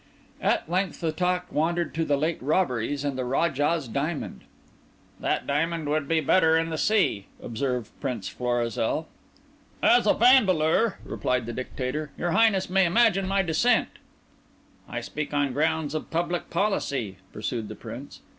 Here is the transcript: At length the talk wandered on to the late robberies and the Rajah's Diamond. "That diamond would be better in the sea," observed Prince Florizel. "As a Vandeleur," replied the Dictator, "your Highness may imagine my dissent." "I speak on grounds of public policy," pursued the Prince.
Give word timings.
At 0.41 0.67
length 0.67 0.99
the 0.99 1.11
talk 1.11 1.51
wandered 1.51 1.89
on 1.89 1.93
to 1.93 2.05
the 2.05 2.17
late 2.17 2.41
robberies 2.41 3.03
and 3.03 3.15
the 3.15 3.23
Rajah's 3.23 3.87
Diamond. 3.87 4.45
"That 5.19 5.45
diamond 5.45 5.87
would 5.89 6.07
be 6.07 6.21
better 6.21 6.57
in 6.57 6.71
the 6.71 6.77
sea," 6.79 7.27
observed 7.39 7.91
Prince 8.01 8.27
Florizel. 8.27 9.07
"As 9.83 10.07
a 10.07 10.15
Vandeleur," 10.15 10.97
replied 11.05 11.45
the 11.45 11.53
Dictator, 11.53 12.09
"your 12.17 12.31
Highness 12.31 12.67
may 12.67 12.85
imagine 12.87 13.27
my 13.27 13.43
dissent." 13.43 13.89
"I 14.89 15.01
speak 15.01 15.35
on 15.35 15.53
grounds 15.53 15.93
of 15.93 16.09
public 16.09 16.49
policy," 16.49 17.17
pursued 17.31 17.67
the 17.67 17.75
Prince. 17.75 18.21